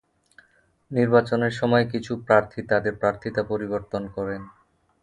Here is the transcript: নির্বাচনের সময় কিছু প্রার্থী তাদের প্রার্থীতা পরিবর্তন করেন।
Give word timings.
নির্বাচনের 0.91 1.53
সময় 1.53 1.85
কিছু 1.91 2.11
প্রার্থী 2.27 2.59
তাদের 2.63 2.93
প্রার্থীতা 2.95 3.41
পরিবর্তন 3.43 4.03
করেন। 4.07 4.41